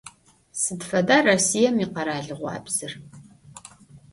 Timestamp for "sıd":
0.61-0.81